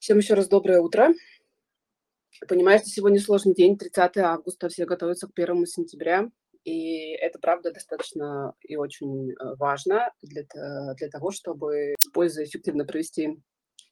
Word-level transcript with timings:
Всем 0.00 0.16
еще 0.16 0.32
раз 0.32 0.48
доброе 0.48 0.80
утро. 0.80 1.12
Понимаю, 2.48 2.78
что 2.78 2.88
сегодня 2.88 3.20
сложный 3.20 3.54
день, 3.54 3.76
30 3.76 4.16
августа, 4.16 4.70
все 4.70 4.86
готовятся 4.86 5.26
к 5.28 5.38
1 5.38 5.66
сентября, 5.66 6.30
и 6.64 7.10
это, 7.16 7.38
правда, 7.38 7.70
достаточно 7.70 8.54
и 8.62 8.76
очень 8.76 9.32
э, 9.32 9.34
важно 9.58 10.10
для, 10.22 10.44
для 10.94 11.08
того, 11.10 11.30
чтобы, 11.32 11.96
пользуясь 12.14 12.48
эффективно 12.48 12.86
провести 12.86 13.42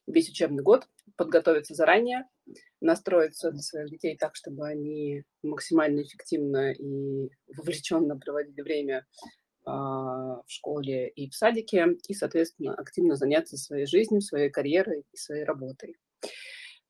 весь 0.06 0.30
учебный 0.30 0.62
год, 0.62 0.88
подготовиться 1.16 1.74
заранее, 1.74 2.26
настроиться 2.80 3.50
для 3.50 3.60
своих 3.60 3.90
детей 3.90 4.16
так, 4.16 4.34
чтобы 4.34 4.66
они 4.66 5.24
максимально 5.42 6.00
эффективно 6.00 6.72
и 6.72 7.28
вовлеченно 7.54 8.18
проводили 8.18 8.62
время 8.62 9.06
в 9.68 10.44
школе 10.46 11.08
и 11.08 11.28
в 11.28 11.34
садике, 11.34 11.96
и, 12.08 12.14
соответственно, 12.14 12.74
активно 12.74 13.16
заняться 13.16 13.56
своей 13.56 13.86
жизнью, 13.86 14.20
своей 14.20 14.50
карьерой 14.50 15.04
и 15.12 15.16
своей 15.16 15.44
работой. 15.44 15.96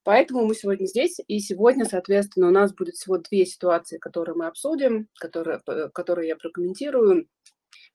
Поэтому 0.08 0.46
мы 0.46 0.54
сегодня 0.54 0.86
здесь, 0.86 1.20
и 1.26 1.38
сегодня, 1.38 1.84
соответственно, 1.84 2.48
у 2.48 2.50
нас 2.50 2.72
будет 2.72 2.94
всего 2.94 3.18
две 3.18 3.44
ситуации, 3.44 3.98
которые 3.98 4.34
мы 4.36 4.46
обсудим, 4.46 5.08
которые, 5.18 5.60
которые 5.92 6.28
я 6.28 6.36
прокомментирую. 6.36 7.28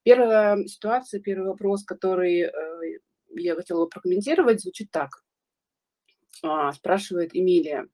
Первая 0.04 0.64
ситуация, 0.68 1.22
первый 1.22 1.48
вопрос, 1.48 1.84
который 1.84 2.42
э, 2.42 2.52
я 3.32 3.56
хотела 3.56 3.86
бы 3.86 3.90
прокомментировать, 3.90 4.62
звучит 4.62 4.92
так. 4.92 5.24
А, 6.44 6.72
спрашивает 6.74 7.36
Эмилия. 7.36 7.88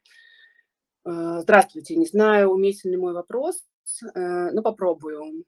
«Э, 1.06 1.40
здравствуйте, 1.42 1.95
не 1.95 2.06
знаю, 2.06 2.50
уместен 2.50 2.92
ли 2.92 2.98
мой 2.98 3.14
вопрос, 3.14 3.64
э, 4.03 4.52
но 4.52 4.62
попробую 4.62 5.45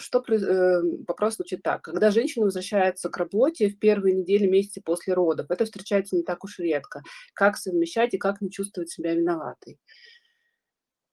что 0.00 0.24
э, 0.28 0.82
вопрос 1.06 1.36
звучит 1.36 1.62
так. 1.62 1.82
Когда 1.82 2.10
женщина 2.10 2.46
возвращается 2.46 3.08
к 3.08 3.16
работе 3.16 3.68
в 3.68 3.78
первые 3.78 4.14
недели, 4.14 4.46
месяцы 4.46 4.80
после 4.80 5.14
родов, 5.14 5.46
это 5.50 5.64
встречается 5.64 6.16
не 6.16 6.22
так 6.22 6.44
уж 6.44 6.58
редко. 6.58 7.02
Как 7.34 7.56
совмещать 7.56 8.14
и 8.14 8.18
как 8.18 8.40
не 8.40 8.50
чувствовать 8.50 8.90
себя 8.90 9.14
виноватой? 9.14 9.78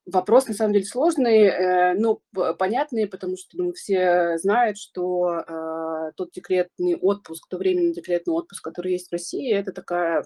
Вопрос 0.06 0.48
на 0.48 0.54
самом 0.54 0.74
деле 0.74 0.86
сложный, 0.86 1.44
э, 1.44 1.94
но 1.96 2.22
понятный, 2.58 3.08
потому 3.08 3.36
что 3.36 3.58
ну, 3.58 3.74
все 3.74 4.38
знают, 4.38 4.78
что 4.78 5.44
э, 5.46 6.12
тот 6.16 6.32
декретный 6.32 6.96
отпуск, 6.96 7.46
то 7.50 7.58
временный 7.58 7.94
декретный 7.94 8.34
отпуск, 8.34 8.64
который 8.64 8.94
есть 8.94 9.10
в 9.10 9.12
России, 9.12 9.54
это 9.54 9.74
такая 9.74 10.24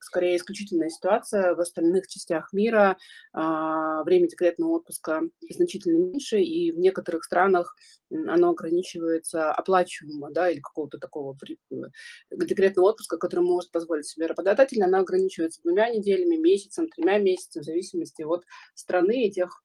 скорее 0.00 0.36
исключительная 0.36 0.88
ситуация. 0.90 1.54
В 1.54 1.60
остальных 1.60 2.08
частях 2.08 2.52
мира 2.52 2.96
а, 3.32 4.02
время 4.04 4.28
декретного 4.28 4.72
отпуска 4.72 5.22
значительно 5.48 5.98
меньше, 5.98 6.40
и 6.40 6.72
в 6.72 6.78
некоторых 6.78 7.24
странах 7.24 7.76
оно 8.10 8.50
ограничивается 8.50 9.52
оплачиваемо, 9.52 10.30
да, 10.30 10.50
или 10.50 10.60
какого-то 10.60 10.98
такого 10.98 11.36
э, 11.70 11.76
декретного 12.30 12.88
отпуска, 12.88 13.16
который 13.16 13.44
может 13.44 13.70
позволить 13.70 14.06
себе 14.06 14.26
работодатель, 14.26 14.82
она 14.82 14.98
ограничивается 14.98 15.62
двумя 15.62 15.88
неделями, 15.88 16.36
месяцем, 16.36 16.88
тремя 16.88 17.18
месяцами, 17.18 17.62
в 17.62 17.66
зависимости 17.66 18.22
от 18.22 18.44
страны 18.74 19.26
и 19.26 19.30
тех 19.30 19.62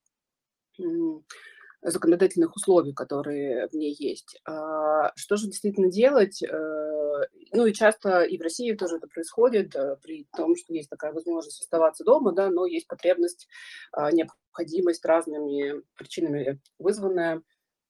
законодательных 1.82 2.56
условий, 2.56 2.94
которые 2.94 3.68
в 3.68 3.74
ней 3.74 3.96
есть. 3.98 4.40
А, 4.46 5.12
что 5.16 5.38
же 5.38 5.48
действительно 5.48 5.92
делать? 5.92 6.42
Э, 6.44 7.28
ну 7.54 7.66
и 7.66 7.74
часто 7.74 8.24
и 8.24 8.38
в 8.38 8.42
России 8.42 8.74
тоже 8.74 8.98
это 8.98 9.08
происходит, 9.08 9.76
э, 9.76 9.98
при 10.02 10.28
том, 10.36 10.56
что 10.56 10.74
есть 10.74 10.90
такая 10.90 11.14
возможность 11.14 11.62
оставаться 11.62 12.04
дома, 12.04 12.34
да, 12.34 12.50
но 12.50 12.66
есть 12.66 12.88
потребность, 12.88 13.48
а, 13.92 14.12
необходимость 14.12 15.06
разными 15.06 15.84
причинами 15.96 16.60
вызванная 16.80 17.42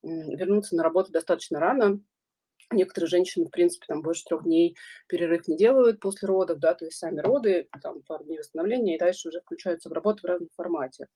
вернуться 0.04 0.76
на 0.76 0.84
работу 0.84 1.12
достаточно 1.12 1.60
рано, 1.60 2.00
Некоторые 2.72 3.08
женщины, 3.08 3.46
в 3.46 3.50
принципе, 3.50 3.86
там 3.88 4.02
больше 4.02 4.26
трех 4.26 4.44
дней 4.44 4.76
перерыв 5.08 5.48
не 5.48 5.56
делают 5.56 6.02
после 6.02 6.28
родов, 6.28 6.60
да, 6.60 6.74
то 6.74 6.84
есть 6.84 6.98
сами 6.98 7.22
роды, 7.22 7.70
там 7.82 8.02
пару 8.02 8.26
дней 8.26 8.40
восстановления, 8.40 8.96
и 8.96 9.00
дальше 9.00 9.30
уже 9.30 9.40
включаются 9.40 9.88
в 9.88 9.94
работу 9.94 10.22
в 10.22 10.26
разном 10.26 10.50
формате. 10.54 11.08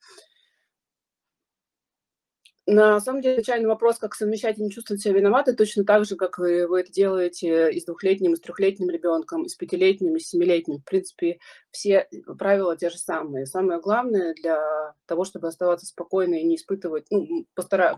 На 2.74 3.02
самом 3.02 3.22
деле, 3.22 3.36
начальный 3.36 3.68
вопрос, 3.68 3.98
как 3.98 4.16
совмещать 4.16 4.58
и 4.58 4.64
не 4.64 4.72
чувствовать 4.72 5.02
себя 5.02 5.16
виноватой, 5.16 5.54
точно 5.58 5.84
так 5.84 6.06
же, 6.06 6.16
как 6.16 6.38
вы 6.38 6.80
это 6.80 6.90
делаете 6.90 7.70
и 7.70 7.82
с 7.82 7.84
двухлетним, 7.84 8.32
и 8.32 8.38
с 8.38 8.40
трехлетним 8.40 8.90
ребенком, 8.90 9.44
и 9.44 9.50
с 9.50 9.56
пятилетним, 9.56 10.16
и 10.16 10.20
с 10.22 10.30
семилетним. 10.30 10.78
В 10.80 10.86
принципе, 10.86 11.40
все 11.72 12.08
правила 12.40 12.78
те 12.78 12.90
же 12.90 12.98
самые. 12.98 13.46
Самое 13.46 13.82
главное 13.82 14.34
для 14.36 14.58
того, 15.06 15.26
чтобы 15.26 15.50
оставаться 15.50 15.86
спокойной 15.86 16.44
и 16.44 16.46
не 16.46 16.56
испытывать, 16.56 17.08
ну, 17.10 17.46
постараюсь 17.56 17.98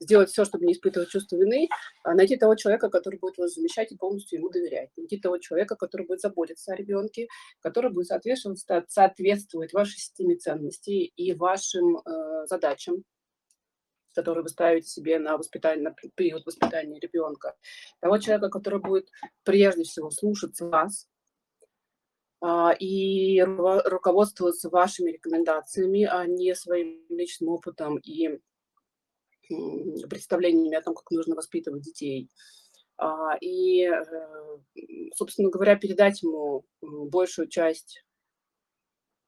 сделать 0.00 0.28
все, 0.28 0.44
чтобы 0.44 0.66
не 0.66 0.72
испытывать 0.72 1.10
чувство 1.10 1.36
вины, 1.36 1.68
а 2.02 2.14
найти 2.14 2.36
того 2.36 2.56
человека, 2.56 2.90
который 2.90 3.20
будет 3.20 3.38
вас 3.38 3.54
замещать 3.54 3.92
и 3.92 3.96
полностью 3.96 4.40
ему 4.40 4.50
доверять. 4.50 4.90
Найти 4.96 5.18
того 5.20 5.38
человека, 5.38 5.76
который 5.76 6.04
будет 6.04 6.20
заботиться 6.20 6.72
о 6.72 6.76
ребенке, 6.76 7.28
который 7.60 7.92
будет 7.92 8.08
соответствовать, 8.08 8.60
соответствовать 8.88 9.72
вашей 9.72 9.98
системе 9.98 10.34
ценностей 10.34 11.12
и 11.14 11.32
вашим 11.32 11.98
э, 11.98 12.46
задачам 12.48 13.04
который 14.14 14.42
вы 14.42 14.48
ставите 14.48 14.88
себе 14.88 15.18
на, 15.18 15.36
воспитание, 15.36 15.82
на 15.82 15.94
период 16.14 16.44
воспитания 16.46 16.98
ребенка. 16.98 17.54
Того 18.00 18.18
человека, 18.18 18.48
который 18.48 18.80
будет 18.80 19.08
прежде 19.42 19.82
всего 19.84 20.10
слушаться 20.10 20.68
вас 20.68 21.08
а, 22.40 22.72
и 22.72 23.40
руководствоваться 23.42 24.68
вашими 24.68 25.12
рекомендациями, 25.12 26.04
а 26.04 26.26
не 26.26 26.54
своим 26.54 27.04
личным 27.08 27.50
опытом 27.50 27.98
и 27.98 28.38
представлениями 30.08 30.76
о 30.76 30.82
том, 30.82 30.94
как 30.94 31.10
нужно 31.10 31.34
воспитывать 31.34 31.82
детей. 31.82 32.30
А, 32.96 33.36
и, 33.40 33.82
э, 33.82 35.10
собственно 35.14 35.50
говоря, 35.50 35.76
передать 35.76 36.22
ему 36.22 36.64
большую 36.80 37.48
часть 37.48 38.04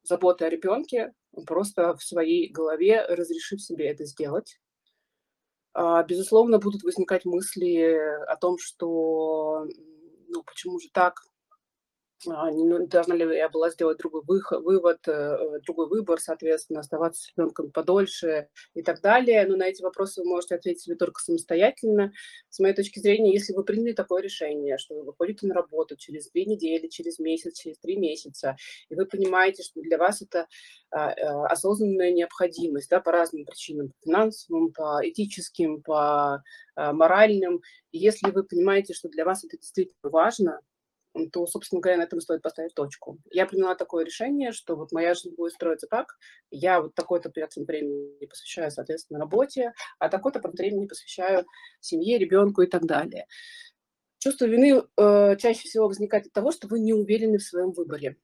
заботы 0.03 0.45
о 0.45 0.51
ребенке, 0.51 1.13
просто 1.47 1.95
в 1.97 2.03
своей 2.03 2.51
голове 2.51 3.05
разрешив 3.05 3.61
себе 3.61 3.89
это 3.89 4.05
сделать, 4.05 4.61
безусловно, 6.05 6.59
будут 6.59 6.83
возникать 6.83 7.25
мысли 7.25 7.99
о 8.27 8.37
том, 8.37 8.57
что 8.59 9.67
ну, 10.29 10.43
почему 10.43 10.79
же 10.79 10.89
так, 10.93 11.21
а, 11.21 11.36
должна 12.25 13.15
ли 13.15 13.37
я 13.37 13.49
была 13.49 13.71
сделать 13.71 13.99
другой 13.99 14.23
вывод, 14.25 15.07
э, 15.07 15.61
другой 15.67 15.89
выбор, 15.89 16.19
соответственно, 16.21 16.81
оставаться 16.81 17.23
с 17.23 17.33
ребенком 17.37 17.71
подольше 17.71 18.49
и 18.75 18.83
так 18.83 19.01
далее. 19.01 19.47
Но 19.47 19.57
на 19.57 19.65
эти 19.65 19.83
вопросы 19.83 20.23
вы 20.23 20.29
можете 20.29 20.55
ответить 20.55 20.83
себе 20.83 20.97
только 20.97 21.21
самостоятельно. 21.21 22.13
С 22.49 22.59
моей 22.59 22.75
точки 22.75 22.99
зрения, 23.01 23.33
если 23.33 23.53
вы 23.53 23.65
приняли 23.65 23.93
такое 23.93 24.23
решение, 24.23 24.79
что 24.79 24.95
вы 24.95 25.05
выходите 25.05 25.47
на 25.47 25.55
работу 25.55 25.97
через 25.97 26.31
две 26.31 26.47
недели, 26.47 26.89
через 26.89 27.19
месяц, 27.19 27.59
через 27.59 27.79
три 27.79 27.97
месяца, 27.97 28.57
и 28.89 28.95
вы 28.95 29.07
понимаете, 29.07 29.63
что 29.63 29.81
для 29.81 29.99
вас 29.99 30.23
это 30.23 30.47
а, 30.91 31.13
э, 31.13 31.47
осознанная 31.47 32.13
необходимость 32.13 32.89
да, 32.89 33.01
по 33.01 33.13
разным 33.13 33.45
причинам, 33.45 33.89
по 33.89 33.95
финансовым, 34.05 34.73
по 34.73 35.01
этическим, 35.03 35.83
по 35.83 36.43
а, 36.75 36.93
моральным. 36.93 37.61
И 37.93 37.99
если 37.99 38.31
вы 38.31 38.45
понимаете, 38.45 38.95
что 38.95 39.09
для 39.09 39.25
вас 39.25 39.45
это 39.45 39.59
действительно 39.59 40.11
важно, 40.11 40.61
то, 41.33 41.47
собственно 41.47 41.81
говоря, 41.81 41.99
на 41.99 42.03
этом 42.03 42.21
стоит 42.21 42.43
поставить 42.43 42.75
точку. 42.75 43.19
Я 43.31 43.47
приняла 43.47 43.75
такое 43.75 44.05
решение, 44.05 44.53
что 44.53 44.77
вот 44.77 44.93
моя 44.93 45.15
жизнь 45.15 45.35
будет 45.35 45.53
строиться 45.53 45.87
так, 45.87 46.17
я 46.51 46.81
вот 46.81 46.95
такой-то 46.95 47.31
процент 47.31 47.67
времени 47.67 48.27
посвящаю, 48.27 48.71
соответственно, 48.71 49.21
работе, 49.21 49.73
а 49.99 50.09
такой-то 50.09 50.41
процент 50.41 50.61
времени 50.61 50.87
посвящаю 50.87 51.47
семье, 51.81 52.19
ребенку 52.19 52.63
и 52.63 52.67
так 52.67 52.85
далее. 52.85 53.27
Чувство 54.19 54.47
вины 54.47 54.83
э, 54.97 55.37
чаще 55.37 55.69
всего 55.69 55.87
возникает 55.87 56.27
от 56.27 56.33
того, 56.33 56.51
что 56.51 56.69
вы 56.69 56.81
не 56.81 56.93
уверены 56.93 57.39
в 57.39 57.43
своем 57.43 57.73
выборе. 57.73 58.17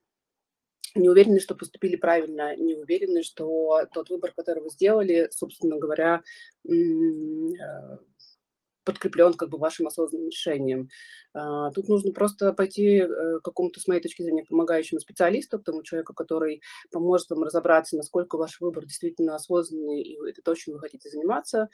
Не 0.95 1.09
уверены, 1.09 1.39
что 1.39 1.55
поступили 1.55 1.95
правильно, 1.95 2.55
не 2.55 2.75
уверены, 2.75 3.23
что 3.23 3.87
тот 3.93 4.09
выбор, 4.09 4.31
который 4.35 4.61
вы 4.61 4.69
сделали, 4.69 5.27
собственно 5.31 5.77
говоря, 5.77 6.21
э, 6.67 6.71
подкреплен 8.83 9.33
как 9.33 9.49
бы 9.49 9.57
вашим 9.57 9.87
осознанным 9.87 10.29
решением. 10.29 10.89
А, 11.33 11.71
тут 11.71 11.87
нужно 11.87 12.11
просто 12.11 12.53
пойти 12.53 12.97
э, 12.97 13.39
к 13.39 13.41
какому-то, 13.41 13.79
с 13.79 13.87
моей 13.87 14.01
точки 14.01 14.21
зрения, 14.21 14.45
помогающему 14.47 14.99
специалисту, 14.99 15.59
к 15.59 15.63
тому 15.63 15.83
человеку, 15.83 16.13
который 16.13 16.61
поможет 16.91 17.29
вам 17.29 17.43
разобраться, 17.43 17.97
насколько 17.97 18.37
ваш 18.37 18.59
выбор 18.61 18.85
действительно 18.85 19.35
осознанный, 19.35 20.01
и 20.01 20.17
это 20.29 20.41
то, 20.43 20.53
чем 20.53 20.73
вы 20.73 20.79
хотите 20.79 21.09
заниматься, 21.09 21.69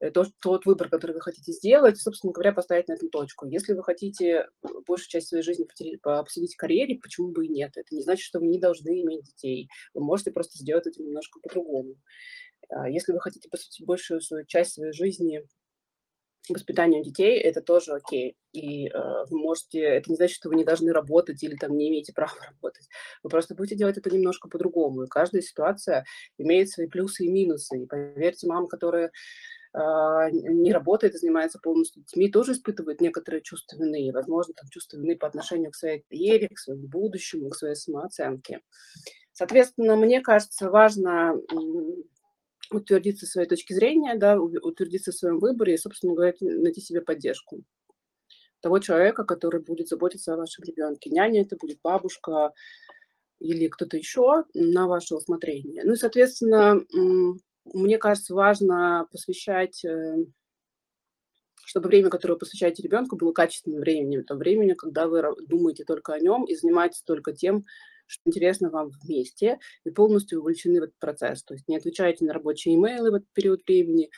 э, 0.00 0.10
то, 0.10 0.24
тот 0.40 0.64
выбор, 0.64 0.88
который 0.88 1.12
вы 1.12 1.20
хотите 1.20 1.52
сделать, 1.52 1.98
собственно 1.98 2.32
говоря, 2.32 2.52
поставить 2.52 2.88
на 2.88 2.94
эту 2.94 3.08
точку. 3.08 3.46
Если 3.46 3.74
вы 3.74 3.82
хотите 3.82 4.48
большую 4.86 5.08
часть 5.08 5.28
своей 5.28 5.42
жизни 5.42 5.66
посвятить 6.02 6.56
карьере, 6.56 6.98
почему 6.98 7.32
бы 7.32 7.46
и 7.46 7.48
нет? 7.48 7.72
Это 7.76 7.94
не 7.94 8.02
значит, 8.02 8.24
что 8.24 8.40
вы 8.40 8.46
не 8.46 8.58
должны 8.58 9.02
иметь 9.02 9.24
детей. 9.24 9.68
Вы 9.94 10.02
можете 10.02 10.30
просто 10.30 10.58
сделать 10.58 10.86
это 10.86 11.02
немножко 11.02 11.38
по-другому. 11.40 11.96
А 12.70 12.88
если 12.88 13.12
вы 13.12 13.20
хотите 13.20 13.48
посвятить 13.48 13.86
большую 13.86 14.20
часть 14.46 14.74
своей 14.74 14.92
жизни 14.92 15.42
воспитанию 16.48 17.04
детей, 17.04 17.38
это 17.38 17.60
тоже 17.60 17.92
окей. 17.92 18.36
И 18.52 18.88
э, 18.88 19.24
вы 19.30 19.38
можете, 19.38 19.80
это 19.80 20.10
не 20.10 20.16
значит, 20.16 20.36
что 20.36 20.48
вы 20.48 20.56
не 20.56 20.64
должны 20.64 20.92
работать 20.92 21.42
или 21.42 21.56
там 21.56 21.76
не 21.76 21.88
имеете 21.88 22.12
права 22.12 22.32
работать. 22.50 22.88
Вы 23.22 23.30
просто 23.30 23.54
будете 23.54 23.76
делать 23.76 23.98
это 23.98 24.10
немножко 24.10 24.48
по-другому. 24.48 25.04
И 25.04 25.08
каждая 25.08 25.42
ситуация 25.42 26.04
имеет 26.38 26.70
свои 26.70 26.86
плюсы 26.86 27.24
и 27.24 27.30
минусы. 27.30 27.82
И 27.82 27.86
поверьте, 27.86 28.46
мама, 28.46 28.66
которая 28.66 29.12
а, 29.74 30.30
не 30.30 30.72
работает 30.72 31.14
и 31.14 31.18
занимается 31.18 31.58
полностью 31.58 32.02
детьми, 32.02 32.30
тоже 32.30 32.52
испытывает 32.52 33.00
некоторые 33.00 33.42
чувства 33.42 33.76
вины, 33.76 34.10
возможно, 34.12 34.52
там 34.52 34.68
чувство 34.68 34.98
вины 34.98 35.16
по 35.16 35.26
отношению 35.26 35.70
к 35.70 35.76
своей 35.76 36.00
карьере, 36.02 36.48
к 36.48 36.58
своему 36.58 36.88
будущему, 36.88 37.48
к 37.48 37.56
своей 37.56 37.74
самооценке. 37.74 38.60
Соответственно, 39.32 39.96
мне 39.96 40.20
кажется, 40.20 40.68
важно 40.68 41.40
утвердиться 42.72 43.26
в 43.26 43.28
своей 43.28 43.48
точке 43.48 43.74
зрения, 43.74 44.14
да, 44.16 44.40
утвердиться 44.40 45.12
в 45.12 45.16
своем 45.16 45.38
выборе 45.38 45.74
и, 45.74 45.78
собственно 45.78 46.14
говоря, 46.14 46.34
найти 46.40 46.80
себе 46.80 47.00
поддержку 47.00 47.62
того 48.60 48.78
человека, 48.78 49.24
который 49.24 49.60
будет 49.60 49.88
заботиться 49.88 50.32
о 50.32 50.36
вашем 50.36 50.64
ребенке. 50.64 51.10
Няня 51.10 51.42
это 51.42 51.56
будет 51.56 51.80
бабушка 51.82 52.52
или 53.40 53.66
кто-то 53.68 53.96
еще 53.96 54.44
на 54.54 54.86
ваше 54.86 55.16
усмотрение. 55.16 55.82
Ну 55.84 55.94
и, 55.94 55.96
соответственно, 55.96 56.80
мне 57.64 57.98
кажется, 57.98 58.34
важно 58.34 59.08
посвящать, 59.10 59.84
э, 59.84 60.24
чтобы 61.64 61.88
время, 61.88 62.08
которое 62.08 62.34
вы 62.34 62.40
посвящаете 62.40 62.82
ребенку, 62.82 63.16
было 63.16 63.32
качественным 63.32 63.80
временем. 63.80 64.20
Это 64.20 64.36
времени, 64.36 64.74
когда 64.74 65.08
вы 65.08 65.22
думаете 65.46 65.84
только 65.84 66.12
о 66.12 66.20
нем 66.20 66.44
и 66.44 66.54
занимаетесь 66.54 67.02
только 67.02 67.32
тем, 67.32 67.64
что 68.12 68.22
интересно 68.26 68.70
вам 68.70 68.90
вместе, 69.02 69.58
и 69.84 69.90
полностью 69.90 70.40
вовлечены 70.40 70.80
в 70.80 70.84
этот 70.84 70.98
процесс. 70.98 71.42
То 71.42 71.54
есть 71.54 71.66
не 71.66 71.76
отвечаете 71.76 72.24
на 72.26 72.34
рабочие 72.34 72.74
имейлы 72.74 73.10
в 73.10 73.14
этот 73.14 73.32
период 73.32 73.62
времени 73.66 74.10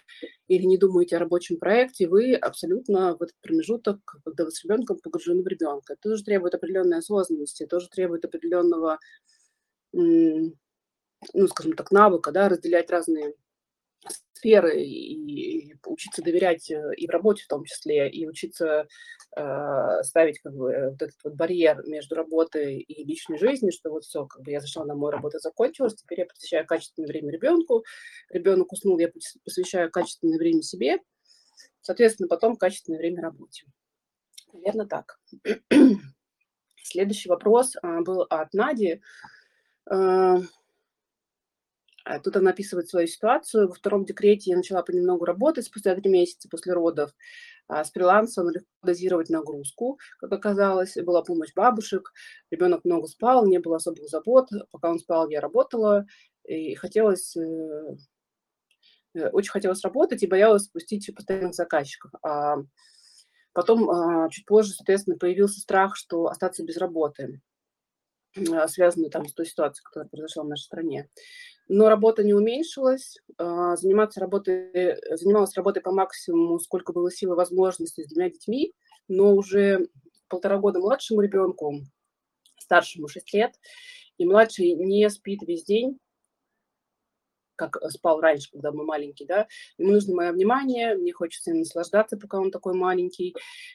или 0.49 0.65
не 0.65 0.79
думаете 0.79 1.17
о 1.17 1.21
рабочем 1.21 1.59
проекте, 1.59 2.09
вы 2.09 2.35
абсолютно 2.35 3.17
в 3.17 3.23
этот 3.23 3.37
промежуток, 3.41 3.99
когда 4.25 4.45
вы 4.45 4.51
с 4.51 4.65
ребенком 4.65 4.99
погружены 4.99 5.43
в 5.43 5.47
ребенка. 5.47 5.93
Это 5.93 6.11
тоже 6.11 6.25
требует 6.25 6.55
определенной 6.55 6.99
осознанности, 6.99 7.67
тоже 7.67 7.89
требует 7.89 8.25
определенного, 8.25 8.99
ну, 9.93 10.53
скажем 11.49 11.75
так, 11.75 11.93
навыка, 11.93 12.33
да, 12.33 12.49
разделять 12.49 12.91
разные 12.91 13.35
сферы 14.45 14.83
и, 14.83 15.75
учиться 15.87 16.23
доверять 16.23 16.71
э, 16.71 16.95
и 16.97 17.07
в 17.07 17.11
работе 17.11 17.45
в 17.45 17.49
том 17.49 17.65
числе, 17.65 18.11
и 18.11 18.27
учиться 18.27 18.87
э, 19.37 20.03
ставить 20.03 20.41
как 20.41 20.55
бы 20.55 20.91
вот 20.91 21.03
этот 21.03 21.17
вот 21.25 21.35
барьер 21.35 21.83
между 21.87 22.15
работой 22.15 22.79
и 22.79 23.05
личной 23.05 23.39
жизнью, 23.39 23.73
что 23.73 23.91
вот 23.91 24.05
все, 24.05 24.27
как 24.27 24.43
бы 24.43 24.51
я 24.51 24.61
зашла 24.61 24.85
на 24.85 24.95
мою 24.95 25.13
работу, 25.13 25.39
закончилась, 25.39 25.95
теперь 25.95 26.21
я 26.21 26.27
посвящаю 26.27 26.67
качественное 26.67 27.09
время 27.09 27.33
ребенку, 27.33 27.85
ребенок 28.31 28.73
уснул, 28.73 28.99
я 28.99 29.11
посвящаю 29.45 29.91
качественное 29.91 30.39
время 30.39 30.63
себе, 30.63 30.99
соответственно, 31.81 32.29
потом 32.29 32.57
качественное 32.57 32.99
время 32.99 33.23
работе. 33.23 33.65
Наверное, 34.53 34.87
так. 34.87 35.19
Следующий 36.83 37.29
вопрос 37.29 37.75
а, 37.83 38.03
был 38.03 38.23
от 38.23 38.53
Нади. 38.53 39.01
Э, 42.05 42.21
тут 42.21 42.37
она 42.37 42.51
описывает 42.51 42.89
свою 42.89 43.07
ситуацию. 43.07 43.69
Во 43.69 43.75
втором 43.75 44.05
декрете 44.05 44.51
я 44.51 44.57
начала 44.57 44.83
понемногу 44.83 45.25
работать 45.25 45.67
спустя 45.67 45.95
три 45.95 46.11
месяца 46.11 46.49
после 46.49 46.73
родов. 46.73 47.13
А 47.67 47.83
с 47.85 47.91
фрилансом 47.93 48.51
легко 48.51 48.69
дозировать 48.83 49.31
нагрузку, 49.31 49.99
как 50.19 50.33
оказалось. 50.33 50.97
Была 50.97 51.23
помощь 51.23 51.55
бабушек, 51.55 52.13
ребенок 52.51 52.85
много 52.85 53.07
спал, 53.07 53.47
не 53.47 53.59
было 53.59 53.77
особых 53.77 54.09
забот. 54.09 54.49
Пока 54.71 54.91
он 54.91 54.99
спал, 54.99 55.29
я 55.31 55.41
работала. 55.41 56.07
И 56.45 56.75
хотелось 56.75 57.37
э, 57.37 57.97
э, 59.15 59.29
очень 59.31 59.51
хотелось 59.51 59.83
работать 59.83 60.23
и 60.23 60.27
боялась 60.27 60.65
спустить 60.65 61.11
постоянных 61.15 61.55
заказчиков. 61.55 62.11
А 62.23 62.57
потом, 63.55 63.89
а, 63.89 64.29
чуть 64.31 64.45
позже, 64.47 64.73
соответственно, 64.73 65.17
появился 65.17 65.61
страх, 65.61 65.97
что 65.97 66.27
остаться 66.27 66.65
без 66.65 66.77
работы, 66.77 67.41
связанный 68.69 69.11
там 69.11 69.29
с 69.29 69.33
той 69.33 69.47
ситуацией, 69.47 69.85
которая 69.85 70.09
произошла 70.09 70.45
в 70.45 70.49
нашей 70.49 70.65
стране 70.65 71.09
но 71.69 71.89
работа 71.89 72.23
не 72.23 72.35
уменьшилась. 72.35 73.17
А, 73.39 73.77
заниматься 73.77 74.21
работой, 74.21 74.99
занималась 75.17 75.57
работой 75.57 75.83
по 75.83 75.93
максимуму, 75.93 76.59
сколько 76.59 76.93
было 76.93 77.11
сил 77.11 77.33
и 77.33 77.37
возможностей 77.37 78.05
с 78.05 78.09
двумя 78.09 78.31
детьми, 78.31 78.75
но 79.09 79.35
уже 79.35 79.89
полтора 80.29 80.59
года 80.59 80.81
младшему 80.81 81.21
ребенку, 81.21 81.81
старшему 82.59 83.09
6 83.09 83.33
лет, 83.35 83.55
и 84.19 84.27
младший 84.27 84.75
не 84.75 85.09
спит 85.11 85.43
весь 85.43 85.65
день, 85.65 85.99
как 87.57 87.77
э, 87.77 87.89
спал 87.91 88.21
раньше, 88.21 88.51
когда 88.51 88.73
мы 88.73 88.85
маленький, 88.85 89.25
да, 89.25 89.47
ему 89.79 89.93
нужно 89.93 90.15
мое 90.15 90.33
внимание, 90.33 90.95
мне 90.95 91.13
хочется 91.13 91.51
им 91.51 91.59
наслаждаться, 91.59 92.17
пока 92.17 92.39
он 92.39 92.51
такой 92.51 92.75
маленький, 92.75 93.35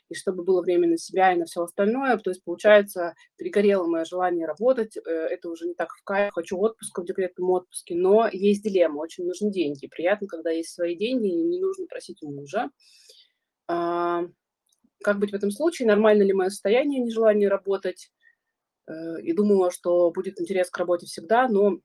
и 0.10 0.16
чтобы 0.16 0.44
было 0.44 0.62
время 0.62 0.88
на 0.88 0.98
себя 0.98 1.34
и 1.34 1.38
на 1.38 1.46
все 1.46 1.64
остальное, 1.64 2.18
то 2.18 2.30
есть, 2.30 2.44
получается, 2.44 3.16
перегорело 3.38 3.88
мое 3.88 4.06
желание 4.06 4.46
работать, 4.46 4.98
э, 4.98 5.02
это 5.02 5.50
уже 5.50 5.68
не 5.68 5.74
так 5.74 5.90
в 5.94 6.04
кайф, 6.04 6.34
хочу 6.34 6.58
отпуска 6.58 7.02
в 7.02 7.06
декретном 7.06 7.50
отпуске, 7.52 7.96
но 7.96 8.30
есть 8.31 8.64
дилемма, 8.64 9.00
очень 9.00 9.26
нужны 9.26 9.52
деньги, 9.52 9.88
приятно, 9.88 10.28
когда 10.28 10.52
есть 10.52 10.74
свои 10.74 10.96
деньги, 10.96 11.28
и 11.28 11.44
не 11.44 11.60
нужно 11.60 11.86
просить 11.88 12.22
у 12.24 12.32
мужа. 12.32 12.70
А, 13.68 14.24
как 15.04 15.20
быть 15.20 15.32
в 15.32 15.36
этом 15.36 15.52
случае, 15.52 15.88
нормально 15.88 16.24
ли 16.24 16.34
мое 16.34 16.50
состояние, 16.50 17.02
нежелание 17.02 17.48
работать, 17.48 18.12
э, 18.88 19.22
и 19.22 19.34
думала, 19.34 19.72
что 19.72 20.12
будет 20.12 20.40
интерес 20.42 20.70
к 20.70 20.78
работе 20.78 21.06
всегда, 21.06 21.48
но 21.48 21.80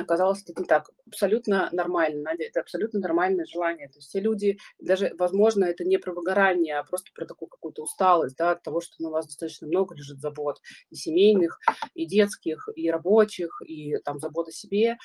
оказалось 0.00 0.42
это 0.42 0.60
не 0.60 0.66
так. 0.66 0.90
Абсолютно 1.06 1.68
нормально, 1.72 2.22
Надя, 2.22 2.44
это 2.44 2.60
абсолютно 2.60 3.00
нормальное 3.00 3.46
желание. 3.46 3.88
То 3.88 3.98
есть 3.98 4.08
все 4.08 4.20
люди, 4.20 4.58
даже, 4.78 5.14
возможно, 5.18 5.64
это 5.64 5.84
не 5.84 5.98
про 5.98 6.12
выгорание, 6.12 6.78
а 6.78 6.84
просто 6.84 7.10
про 7.14 7.26
такую 7.26 7.48
какую-то 7.48 7.82
усталость, 7.82 8.36
да, 8.36 8.52
от 8.52 8.62
того, 8.62 8.80
что 8.80 9.02
на 9.02 9.10
вас 9.10 9.26
достаточно 9.26 9.66
много 9.66 9.94
лежит 9.94 10.20
забот, 10.20 10.60
и 10.90 10.96
семейных, 10.96 11.58
и 11.94 12.06
детских, 12.06 12.68
и 12.74 12.90
рабочих, 12.90 13.60
и 13.66 13.98
там 13.98 14.18
забот 14.18 14.48
о 14.48 14.52
себе. 14.52 14.96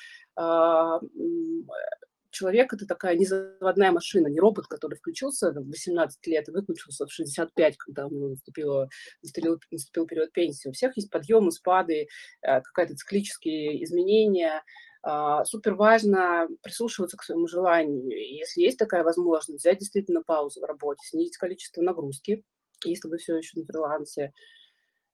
Человек 2.32 2.72
это 2.72 2.86
такая 2.86 3.14
незаводная 3.14 3.92
машина, 3.92 4.26
не 4.28 4.40
робот, 4.40 4.66
который 4.66 4.96
включился 4.96 5.52
в 5.52 5.68
18 5.68 6.26
лет 6.26 6.48
и 6.48 6.50
выключился 6.50 7.06
в 7.06 7.12
65, 7.12 7.76
когда 7.76 8.06
у 8.06 8.28
наступило, 8.30 8.88
наступил, 9.22 9.60
наступил 9.70 10.06
период 10.06 10.32
пенсии. 10.32 10.68
У 10.68 10.72
всех 10.72 10.96
есть 10.96 11.10
подъемы, 11.10 11.52
спады, 11.52 12.08
э, 12.40 12.60
какие-то 12.62 12.96
циклические 12.96 13.84
изменения. 13.84 14.62
А, 15.02 15.44
супер 15.44 15.74
важно 15.74 16.48
прислушиваться 16.62 17.18
к 17.18 17.22
своему 17.22 17.46
желанию. 17.46 18.08
Если 18.08 18.62
есть 18.62 18.78
такая 18.78 19.04
возможность, 19.04 19.60
взять 19.60 19.80
действительно 19.80 20.22
паузу 20.22 20.60
в 20.60 20.64
работе, 20.64 21.06
снизить 21.06 21.36
количество 21.36 21.82
нагрузки, 21.82 22.44
если 22.82 23.08
вы 23.08 23.18
все 23.18 23.36
еще 23.36 23.60
на 23.60 23.66
фрилансе. 23.66 24.32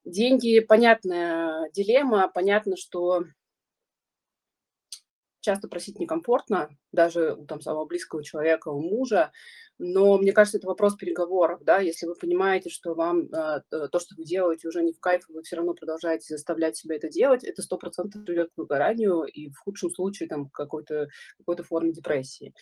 Деньги, 0.05 0.61
понятная 0.61 1.69
дилемма, 1.73 2.31
понятно, 2.33 2.77
что 2.77 3.25
часто 5.49 5.67
просить 5.67 5.99
некомфортно, 5.99 6.69
даже 6.93 7.33
у 7.33 7.47
там, 7.47 7.63
самого 7.63 7.87
близкого 7.87 8.23
человека, 8.23 8.69
у 8.69 8.83
мужа, 8.83 9.33
но 9.79 10.19
мне 10.19 10.33
кажется, 10.33 10.59
это 10.59 10.67
вопрос 10.67 10.95
переговоров, 10.97 11.65
да, 11.65 11.79
если 11.79 12.05
вы 12.05 12.17
понимаете, 12.17 12.69
что 12.69 12.95
вам 12.95 13.31
э, 13.33 13.63
то, 13.71 13.99
что 13.99 14.15
вы 14.15 14.25
делаете, 14.25 14.69
уже 14.69 14.83
не 14.83 14.93
в 14.93 15.01
кайф, 15.01 15.23
вы 15.31 15.43
все 15.43 15.57
равно 15.57 15.73
продолжаете 15.73 16.35
заставлять 16.35 16.77
себя 16.77 16.97
это 16.97 17.09
делать, 17.09 17.45
это 17.45 17.63
сто 17.63 17.79
процентов 17.79 18.27
приведет 18.27 18.51
к 18.51 18.59
выгоранию 18.59 19.23
и 19.23 19.49
в 19.49 19.59
худшем 19.59 19.89
случае 19.89 20.29
там 20.29 20.51
какой-то 20.51 21.09
какой 21.39 21.65
форме 21.65 21.93
депрессии. 21.93 22.53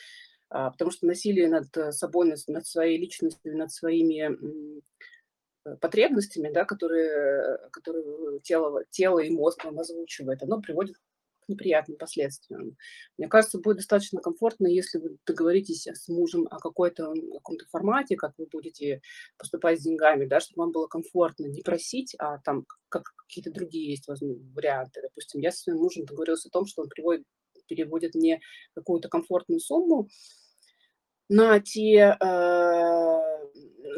А, 0.48 0.70
потому 0.70 0.92
что 0.92 1.08
насилие 1.08 1.48
над 1.48 1.66
собой, 1.92 2.28
над, 2.28 2.38
над 2.46 2.64
своей 2.68 3.00
личностью, 3.00 3.58
над 3.58 3.72
своими 3.72 4.30
потребностями, 5.80 6.52
да, 6.52 6.64
которые, 6.64 7.58
которые 7.72 8.38
тело, 8.42 8.84
тело 8.90 9.18
и 9.18 9.30
мозг 9.30 9.64
вам 9.64 9.80
озвучивает, 9.80 10.44
оно 10.44 10.60
приводит 10.60 10.94
неприятным 11.48 11.96
последствиям. 11.96 12.76
Мне 13.18 13.28
кажется, 13.28 13.58
будет 13.58 13.76
достаточно 13.76 14.20
комфортно, 14.20 14.66
если 14.66 14.98
вы 14.98 15.16
договоритесь 15.26 15.86
с 15.86 16.08
мужем 16.08 16.46
о 16.50 16.58
какой-то 16.58 17.14
каком-то 17.34 17.66
формате, 17.70 18.16
как 18.16 18.32
вы 18.38 18.46
будете 18.46 19.00
поступать 19.38 19.80
с 19.80 19.82
деньгами, 19.82 20.26
да, 20.26 20.40
чтобы 20.40 20.62
вам 20.62 20.72
было 20.72 20.86
комфортно 20.86 21.46
не 21.46 21.62
просить, 21.62 22.14
а 22.18 22.38
там 22.38 22.64
как 22.88 23.12
какие-то 23.16 23.50
другие 23.50 23.90
есть 23.90 24.06
возможно, 24.08 24.42
варианты. 24.54 25.02
Допустим, 25.02 25.40
я 25.40 25.52
со 25.52 25.58
своим 25.58 25.78
мужем 25.78 26.04
договорилась 26.04 26.46
о 26.46 26.50
том, 26.50 26.66
что 26.66 26.82
он 26.82 26.88
приводит, 26.88 27.24
переводит 27.68 28.14
мне 28.14 28.40
какую-то 28.74 29.08
комфортную 29.08 29.60
сумму 29.60 30.08
на 31.28 31.58
те, 31.60 32.16
э, 32.20 33.26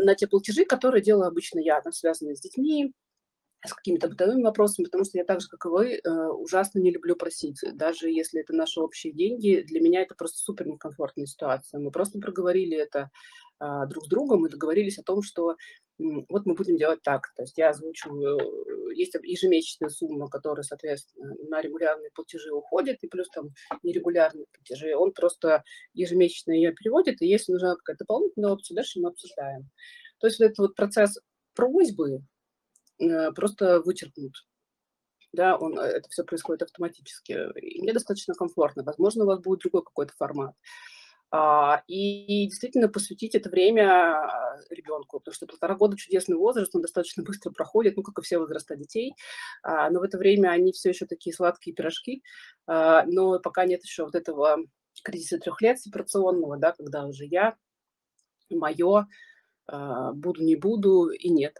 на 0.05 0.15
те 0.17 0.27
платежи, 0.27 0.65
которые 0.65 1.03
делаю 1.03 1.29
обычно 1.29 1.59
я, 1.59 1.81
там, 1.81 1.93
связанные 1.93 2.37
с 2.37 2.41
детьми, 2.41 2.93
с 3.67 3.75
какими-то 3.75 4.09
бытовыми 4.09 4.43
вопросами, 4.43 4.85
потому 4.85 5.05
что 5.05 5.19
я 5.19 5.25
так 5.25 5.41
же, 5.41 5.49
как 5.49 5.67
и 5.67 5.69
вы, 5.69 5.95
э, 5.95 6.29
ужасно 6.29 6.79
не 6.79 6.93
люблю 6.93 7.17
просить. 7.17 7.61
Даже 7.75 8.11
если 8.11 8.41
это 8.41 8.53
наши 8.55 8.81
общие 8.81 9.13
деньги, 9.13 9.65
для 9.67 9.81
меня 9.81 10.03
это 10.03 10.15
просто 10.15 10.39
супер 10.39 10.67
некомфортная 10.67 11.27
ситуация. 11.27 11.81
Мы 11.81 11.91
просто 11.91 12.21
проговорили 12.21 12.77
это 12.77 13.11
а, 13.61 13.87
друг 13.87 14.05
с 14.05 14.09
другом 14.09 14.47
и 14.47 14.51
договорились 14.51 14.99
о 14.99 15.03
том, 15.03 15.23
что 15.23 15.57
вот 15.99 16.47
мы 16.47 16.55
будем 16.55 16.77
делать 16.77 17.03
так. 17.03 17.33
То 17.35 17.43
есть 17.43 17.59
я 17.59 17.71
озвучиваю, 17.71 18.39
э, 18.39 18.95
есть 18.95 19.15
ежемесячная 19.15 19.89
сумма, 19.89 20.29
которая, 20.29 20.63
соответственно, 20.63 21.35
на 21.49 21.61
регулярные 21.61 22.11
платежи 22.15 22.53
уходит, 22.53 22.99
и 23.03 23.09
плюс 23.09 23.29
там 23.31 23.49
нерегулярные 23.83 24.47
платежи. 24.53 24.95
Он 24.95 25.13
просто 25.13 25.65
ежемесячно 25.95 26.53
ее 26.53 26.73
переводит, 26.73 27.21
и 27.21 27.27
если 27.27 27.53
нужна 27.53 27.75
какая-то 27.75 28.05
дополнительная 28.05 28.51
опция, 28.51 28.77
дальше 28.77 29.01
мы 29.01 29.09
обсуждаем. 29.09 29.69
То 30.21 30.29
есть 30.29 30.39
вот 30.39 30.47
этот 30.47 30.59
вот 30.59 30.77
процесс 30.77 31.19
просьбы, 31.55 32.23
просто 33.35 33.81
вычеркнут. 33.81 34.35
Да, 35.33 35.57
он, 35.57 35.79
э, 35.79 35.83
это 35.83 36.09
все 36.09 36.25
происходит 36.25 36.63
автоматически. 36.63 37.33
И 37.61 37.83
мне 37.83 37.93
достаточно 37.93 38.35
комфортно. 38.35 38.83
Возможно, 38.83 39.25
у 39.25 39.27
вас 39.27 39.41
будет 39.41 39.61
другой 39.61 39.83
какой-то 39.85 40.15
формат. 40.17 40.55
а, 41.31 41.83
и 41.89 42.47
действительно 42.47 42.89
посвятить 42.89 43.35
это 43.35 43.51
время 43.51 44.31
ребенку, 44.71 45.19
потому 45.21 45.35
что 45.35 45.47
полтора 45.47 45.75
года 45.77 45.97
чудесный 45.97 46.37
возраст, 46.37 46.75
он 46.75 46.83
достаточно 46.83 47.23
быстро 47.23 47.51
проходит, 47.53 47.97
ну, 47.97 48.03
как 48.03 48.19
и 48.19 48.23
все 48.23 48.39
возраста 48.39 48.77
детей, 48.77 49.15
а, 49.63 49.91
но 49.91 50.01
в 50.01 50.05
это 50.05 50.19
время 50.19 50.51
они 50.51 50.73
все 50.73 50.91
еще 50.91 51.07
такие 51.07 51.35
сладкие 51.35 51.75
пирожки, 51.75 52.23
а, 52.67 53.05
но 53.07 53.41
пока 53.41 53.67
нет 53.67 53.83
еще 53.85 54.05
вот 54.05 54.15
этого 54.15 54.59
кризиса 55.05 55.39
трех 55.39 55.61
лет 55.61 55.79
сепарационного, 55.81 56.57
да, 56.59 56.73
когда 56.73 57.07
уже 57.07 57.27
я, 57.27 57.57
мое, 58.51 59.07
буду, 59.67 60.43
не 60.43 60.57
буду 60.57 61.11
и 61.11 61.29
нет. 61.29 61.59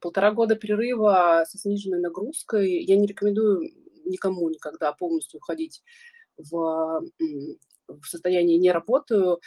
Полтора 0.00 0.32
года 0.32 0.56
перерыва 0.56 1.44
со 1.48 1.58
сниженной 1.58 2.00
нагрузкой. 2.00 2.82
Я 2.84 2.96
не 2.96 3.06
рекомендую 3.06 3.70
никому 4.04 4.48
никогда 4.50 4.92
полностью 4.92 5.38
уходить 5.38 5.82
в 6.36 7.02
в 7.88 8.06
состоянии 8.06 8.56
не 8.56 8.70
работаю, 8.70 9.40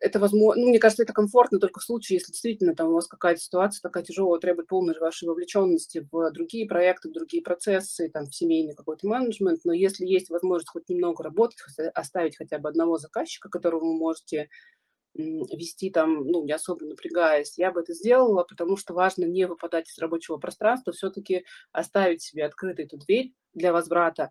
это 0.00 0.18
возможно, 0.18 0.60
ну, 0.62 0.68
мне 0.68 0.78
кажется, 0.78 1.02
это 1.02 1.14
комфортно 1.14 1.58
только 1.58 1.80
в 1.80 1.84
случае, 1.84 2.16
если 2.18 2.32
действительно 2.32 2.74
там 2.74 2.88
у 2.88 2.92
вас 2.92 3.06
какая-то 3.06 3.40
ситуация 3.40 3.80
такая 3.80 4.02
тяжелая, 4.04 4.38
требует 4.38 4.68
полной 4.68 4.98
вашей 4.98 5.26
вовлеченности 5.26 6.06
в 6.12 6.30
другие 6.32 6.66
проекты, 6.66 7.08
в 7.08 7.12
другие 7.12 7.42
процессы, 7.42 8.10
там, 8.10 8.26
в 8.26 8.34
семейный 8.34 8.74
какой-то 8.74 9.06
менеджмент, 9.08 9.60
но 9.64 9.72
если 9.72 10.04
есть 10.04 10.28
возможность 10.28 10.68
хоть 10.68 10.88
немного 10.90 11.24
работать, 11.24 11.56
оставить 11.94 12.36
хотя 12.36 12.58
бы 12.58 12.68
одного 12.68 12.98
заказчика, 12.98 13.48
которого 13.48 13.80
вы 13.86 13.96
можете 13.96 14.50
вести 15.14 15.90
там, 15.90 16.26
ну, 16.26 16.44
не 16.44 16.52
особо 16.52 16.84
напрягаясь, 16.84 17.56
я 17.58 17.70
бы 17.70 17.80
это 17.80 17.94
сделала, 17.94 18.44
потому 18.44 18.76
что 18.76 18.94
важно 18.94 19.24
не 19.24 19.46
выпадать 19.46 19.88
из 19.88 19.98
рабочего 19.98 20.36
пространства, 20.38 20.92
все-таки 20.92 21.44
оставить 21.72 22.22
себе 22.22 22.44
открытой 22.44 22.86
эту 22.86 22.98
дверь 22.98 23.32
для 23.52 23.72
возврата, 23.72 24.30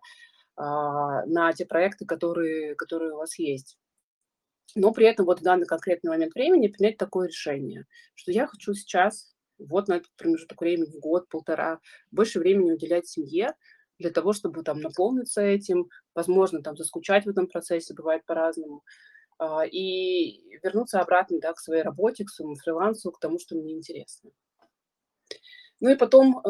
а, 0.56 1.24
на 1.26 1.52
те 1.52 1.66
проекты, 1.66 2.04
которые, 2.06 2.74
которые 2.74 3.12
у 3.12 3.16
вас 3.16 3.38
есть. 3.38 3.78
Но 4.74 4.92
при 4.92 5.06
этом 5.06 5.26
вот 5.26 5.40
в 5.40 5.42
данный 5.42 5.66
конкретный 5.66 6.10
момент 6.10 6.34
времени 6.34 6.68
принять 6.68 6.96
такое 6.96 7.28
решение, 7.28 7.86
что 8.14 8.32
я 8.32 8.46
хочу 8.46 8.74
сейчас, 8.74 9.34
вот 9.58 9.88
на 9.88 9.94
этот 9.94 10.10
промежуток 10.16 10.60
времени, 10.60 10.98
год, 10.98 11.28
полтора, 11.28 11.80
больше 12.10 12.40
времени 12.40 12.72
уделять 12.72 13.06
семье, 13.06 13.54
для 13.98 14.10
того, 14.10 14.32
чтобы 14.32 14.64
там 14.64 14.80
наполниться 14.80 15.40
этим, 15.40 15.88
возможно, 16.14 16.62
там 16.62 16.76
заскучать 16.76 17.24
в 17.24 17.28
этом 17.28 17.46
процессе, 17.46 17.94
бывает 17.94 18.24
по-разному, 18.26 18.82
и 19.70 20.58
вернуться 20.62 21.00
обратно 21.00 21.38
да, 21.40 21.52
к 21.52 21.60
своей 21.60 21.82
работе, 21.82 22.24
к 22.24 22.30
своему 22.30 22.56
фрилансу, 22.56 23.10
к 23.12 23.20
тому, 23.20 23.38
что 23.38 23.56
мне 23.56 23.74
интересно. 23.74 24.30
Ну 25.80 25.90
и 25.90 25.96
потом 25.96 26.42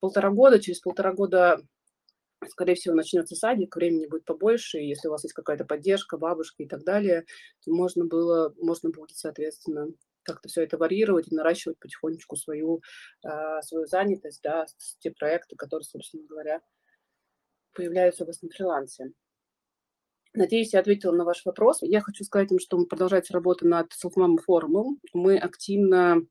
полтора 0.00 0.30
года, 0.30 0.60
через 0.60 0.80
полтора 0.80 1.12
года, 1.12 1.60
скорее 2.48 2.74
всего, 2.74 2.94
начнется 2.94 3.34
садик, 3.34 3.74
времени 3.74 4.06
будет 4.06 4.24
побольше, 4.24 4.78
и 4.78 4.88
если 4.88 5.08
у 5.08 5.10
вас 5.10 5.24
есть 5.24 5.34
какая-то 5.34 5.64
поддержка, 5.64 6.18
бабушка 6.18 6.62
и 6.62 6.68
так 6.68 6.84
далее, 6.84 7.24
то 7.64 7.72
можно, 7.72 8.04
было, 8.04 8.54
можно 8.58 8.90
будет, 8.90 9.16
соответственно, 9.16 9.88
как-то 10.22 10.48
все 10.48 10.62
это 10.62 10.76
варьировать 10.76 11.32
и 11.32 11.34
наращивать 11.34 11.78
потихонечку 11.78 12.36
свою, 12.36 12.82
э, 13.24 13.62
свою 13.62 13.86
занятость, 13.86 14.40
да, 14.42 14.66
те 14.98 15.10
проекты, 15.10 15.56
которые, 15.56 15.84
собственно 15.84 16.26
говоря, 16.26 16.60
появляются 17.72 18.24
у 18.24 18.26
вас 18.26 18.42
на 18.42 18.50
фрилансе. 18.50 19.12
Надеюсь, 20.38 20.72
я 20.72 20.78
ответила 20.78 21.10
на 21.10 21.24
ваш 21.24 21.44
вопрос. 21.44 21.78
Я 21.82 22.00
хочу 22.00 22.22
сказать 22.22 22.50
вам, 22.50 22.60
что 22.60 22.78
мы 22.78 22.86
продолжаете 22.86 23.34
работу 23.34 23.66
над 23.66 23.88
Self-Mom 23.92 24.36
форумом. 24.38 25.00
Мы 25.12 25.36
активно 25.36 26.22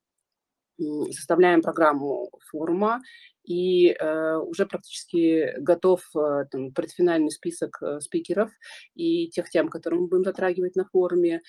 составляем 1.11 1.61
программу 1.61 2.31
форума, 2.49 3.01
и 3.43 3.89
э, 3.89 4.37
уже 4.37 4.65
практически 4.65 5.59
готов 5.59 6.03
э, 6.15 6.45
там, 6.49 6.71
предфинальный 6.71 7.31
список 7.31 7.81
э, 7.81 7.99
спикеров 7.99 8.49
и 8.95 9.29
тех 9.29 9.49
тем, 9.49 9.67
которые 9.67 9.99
мы 9.99 10.07
будем 10.07 10.23
затрагивать 10.23 10.77
на 10.77 10.85
форуме. 10.85 11.41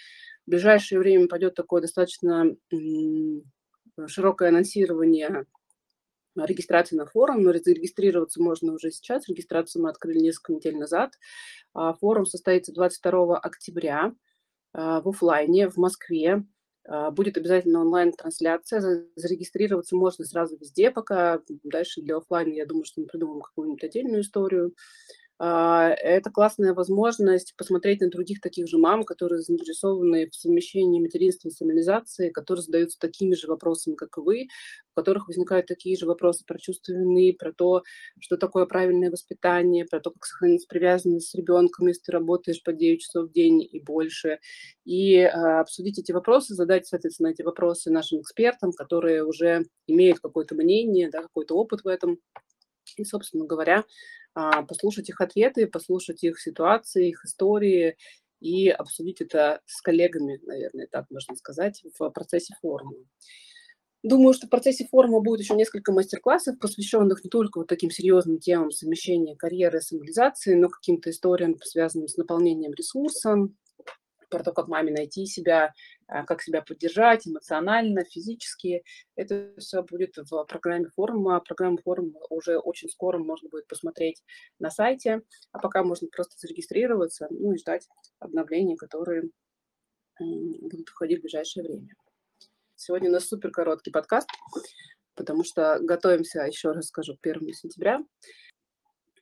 В 0.45 0.51
ближайшее 0.51 0.99
время 0.99 1.29
пойдет 1.29 1.55
такое 1.55 1.81
достаточно 1.81 2.47
э, 2.73 2.77
широкое 4.09 4.49
анонсирование 4.49 5.45
регистрации 6.45 6.97
на 6.97 7.07
форум, 7.07 7.43
но 7.43 7.53
зарегистрироваться 7.53 8.43
можно 8.43 8.73
уже 8.73 8.91
сейчас. 8.91 9.29
Регистрацию 9.29 9.83
мы 9.83 9.91
открыли 9.91 10.19
несколько 10.19 10.53
недель 10.53 10.77
назад. 10.77 11.15
А 11.75 11.95
форум 11.95 12.27
состоится 12.27 12.73
22 12.73 13.39
октября 13.39 14.13
э, 14.75 14.79
в 14.79 15.09
офлайне 15.09 15.69
в 15.69 15.77
Москве. 15.77 16.45
А, 16.89 17.11
будет 17.11 17.37
обязательно 17.37 17.81
онлайн-трансляция. 17.81 19.07
Зарегистрироваться 19.15 19.95
можно 19.95 20.25
сразу 20.25 20.57
везде 20.57 20.91
пока. 20.91 21.43
Дальше 21.63 22.01
для 22.01 22.17
офлайна, 22.17 22.55
я 22.55 22.67
думаю, 22.67 22.85
что 22.85 23.03
мы 23.03 23.07
придумаем 23.07 23.43
какую-нибудь 23.43 23.85
отдельную 23.85 24.23
историю. 24.23 24.75
А, 25.41 25.91
это 25.91 26.31
классная 26.31 26.75
возможность 26.75 27.55
посмотреть 27.57 28.01
на 28.01 28.11
других 28.11 28.41
таких 28.41 28.67
же 28.67 28.77
мам, 28.77 29.05
которые 29.05 29.41
заинтересованы 29.41 30.29
в 30.31 30.35
совмещении 30.35 31.01
материнства 31.01 31.49
и 31.49 31.53
самолизации, 31.53 32.31
которые 32.31 32.65
задаются 32.65 32.99
такими 32.99 33.35
же 33.35 33.47
вопросами, 33.47 33.95
как 33.95 34.19
и 34.19 34.21
вы, 34.21 34.43
у 34.95 35.01
которых 35.01 35.29
возникают 35.29 35.67
такие 35.67 35.97
же 35.97 36.07
вопросы 36.07 36.45
про 36.45 36.59
чувство 36.59 36.93
вины, 36.93 37.37
про 37.39 37.53
то, 37.53 37.83
что 38.21 38.37
такое 38.37 38.67
правильное 38.67 39.13
воспитание, 39.13 39.85
про 39.87 40.01
то, 40.01 40.11
как 40.11 40.25
сохранить 40.27 40.67
привязанность 40.67 41.29
с 41.31 41.35
ребенком, 41.37 41.87
если 41.87 42.03
ты 42.07 42.13
работаешь 42.13 42.63
по 42.65 42.73
9 42.73 43.01
часов 43.01 43.29
в 43.29 43.33
день 43.33 43.63
и 43.63 43.81
больше. 43.81 44.41
И 44.85 45.21
а, 45.21 45.61
обсудить 45.61 46.01
эти 46.01 46.11
вопросы, 46.11 46.55
задать, 46.55 46.87
соответственно, 46.89 47.29
эти 47.29 47.43
вопросы 47.43 47.93
нашим 47.93 48.23
экспертам, 48.23 48.73
которые 48.73 49.25
уже 49.25 49.63
имеют 49.87 50.19
какое-то 50.19 50.57
мнение, 50.57 51.11
да, 51.11 51.23
какой-то 51.23 51.55
опыт 51.55 51.83
в 51.85 51.87
этом. 51.87 52.19
И, 52.99 53.05
собственно 53.05 53.47
говоря, 53.47 53.85
а, 54.35 54.63
послушать 54.63 55.09
их 55.09 55.21
ответы, 55.21 55.67
послушать 55.67 56.23
их 56.25 56.41
ситуации, 56.41 57.09
их 57.09 57.25
истории 57.25 57.97
и 58.41 58.69
обсудить 58.69 59.21
это 59.21 59.61
с 59.67 59.81
коллегами, 59.81 60.41
наверное, 60.45 60.87
так 60.87 61.07
можно 61.11 61.35
сказать, 61.37 61.83
в 61.99 62.11
процессе 62.11 62.55
форума. 62.61 62.95
Думаю, 64.05 64.33
что 64.33 64.47
в 64.47 64.51
процессе 64.51 64.87
форума 64.87 65.21
будет 65.21 65.41
еще 65.41 65.55
несколько 65.55 65.93
мастер-классов, 65.93 66.59
посвященных 66.61 67.25
не 67.25 67.31
только 67.31 67.59
вот 67.59 67.67
таким 67.67 67.91
серьезным 67.91 68.39
темам 68.39 68.71
совмещения 68.71 69.35
карьеры 69.35 69.79
и 69.79 69.83
самолизации, 69.83 70.55
но 70.55 70.69
каким-то 70.69 71.11
историям, 71.11 71.57
связанным 71.61 72.07
с 72.07 72.17
наполнением 72.17 72.73
ресурсом, 72.75 73.57
про 74.31 74.45
то, 74.45 74.53
как 74.53 74.69
маме 74.69 74.93
найти 74.93 75.27
себя, 75.27 75.73
как 76.09 76.43
себя 76.43 76.63
поддержать 76.63 77.27
эмоционально, 77.27 78.05
физически. 78.05 78.83
Это 79.15 79.55
все 79.59 79.83
будет 79.83 80.17
в 80.17 80.45
программе 80.45 80.89
форума. 80.89 81.41
Программу 81.41 81.79
форума 81.79 82.19
уже 82.31 82.59
очень 82.59 82.89
скоро 82.89 83.19
можно 83.19 83.49
будет 83.49 83.67
посмотреть 83.69 84.23
на 84.59 84.71
сайте, 84.71 85.23
а 85.53 85.59
пока 85.59 85.83
можно 85.85 86.09
просто 86.09 86.35
зарегистрироваться 86.39 87.29
ну, 87.31 87.53
и 87.53 87.59
ждать 87.59 87.87
обновлений, 88.19 88.77
которые 88.77 89.31
будут 90.19 90.89
выходить 90.89 91.19
в 91.19 91.23
ближайшее 91.23 91.65
время. 91.65 91.89
Сегодня 92.75 93.11
у 93.11 93.13
нас 93.13 93.27
супер 93.27 93.51
короткий 93.51 93.91
подкаст, 93.91 94.29
потому 95.15 95.45
что 95.45 95.79
готовимся, 95.81 96.43
еще 96.43 96.73
раз 96.73 96.87
скажу, 96.87 97.17
к 97.21 97.27
1 97.27 97.53
сентября. 97.53 98.01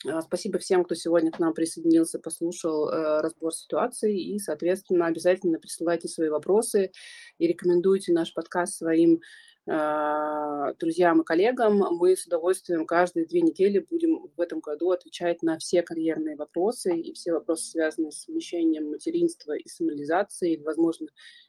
А, 0.09 0.23
спасибо 0.23 0.59
всем, 0.59 0.85
кто 0.85 0.95
сегодня 0.95 1.31
к 1.31 1.39
нам 1.39 1.53
присоединился, 1.55 2.19
послушал 2.19 2.89
э, 2.89 3.21
разбор 3.23 3.53
ситуации 3.53 4.21
и, 4.21 4.39
соответственно, 4.39 5.07
обязательно 5.07 5.59
присылайте 5.59 6.09
свои 6.09 6.29
вопросы 6.29 6.93
и 7.39 7.47
рекомендуйте 7.47 8.13
наш 8.13 8.33
подкаст 8.33 8.75
своим 8.75 9.21
э, 9.67 10.75
друзьям 10.79 11.23
и 11.23 11.25
коллегам. 11.25 11.79
Мы 11.97 12.17
с 12.17 12.27
удовольствием 12.27 12.87
каждые 12.87 13.27
две 13.27 13.41
недели 13.41 13.79
будем 13.79 14.31
в 14.37 14.41
этом 14.41 14.61
году 14.61 14.91
отвечать 14.91 15.43
на 15.43 15.59
все 15.59 15.83
карьерные 15.83 16.37
вопросы 16.37 16.97
и 16.97 17.13
все 17.13 17.33
вопросы, 17.33 17.71
связанные 17.71 18.13
с 18.13 18.23
совмещением 18.23 18.91
материнства 18.91 19.53
и 19.53 19.69
самолизации. 19.69 20.63
Возможно, 20.65 21.09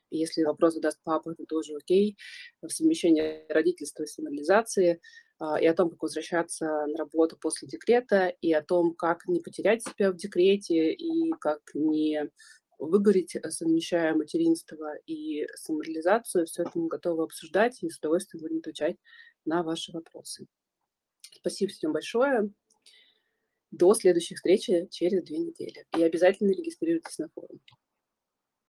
если 0.09 0.43
вопрос 0.43 0.75
задаст 0.75 0.99
папа, 1.03 1.31
это 1.31 1.45
тоже 1.45 1.75
окей. 1.75 2.17
В 2.61 2.69
совмещении 2.69 3.45
родительства 3.49 4.03
и 4.03 4.07
а, 4.07 4.99
и 5.61 5.65
о 5.67 5.73
том, 5.73 5.91
как 5.91 6.01
возвращаться 6.01 6.65
на 6.65 6.97
работу 6.97 7.37
после 7.39 7.67
декрета, 7.67 8.27
и 8.27 8.51
о 8.53 8.63
том, 8.63 8.95
как 8.95 9.27
не 9.27 9.39
потерять 9.39 9.83
себя 9.83 10.11
в 10.11 10.15
декрете, 10.15 10.91
и 10.93 11.31
как 11.39 11.61
не 11.75 12.31
выгореть, 12.79 13.35
э, 13.35 13.49
совмещая 13.49 14.13
материнство 14.15 14.95
и 15.05 15.47
самореализацию. 15.55 16.45
Все 16.45 16.63
это 16.63 16.71
мы 16.75 16.87
готовы 16.87 17.23
обсуждать 17.23 17.81
и 17.81 17.89
с 17.89 17.97
удовольствием 17.97 18.41
будем 18.41 18.59
отвечать 18.59 18.97
на 19.45 19.63
ваши 19.63 19.91
вопросы. 19.91 20.47
Спасибо 21.31 21.71
всем 21.71 21.93
большое. 21.93 22.51
До 23.71 23.93
следующей 23.93 24.35
встречи 24.35 24.87
через 24.91 25.23
две 25.23 25.39
недели. 25.39 25.85
И 25.95 26.03
обязательно 26.03 26.51
регистрируйтесь 26.51 27.17
на 27.17 27.29
форум. 27.29 27.59